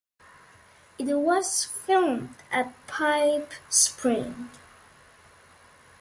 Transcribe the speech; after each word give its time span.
It 0.97 1.13
was 1.15 1.63
filmed 1.63 2.33
at 2.51 2.73
Pipe 2.87 3.51
Spring. 3.69 4.49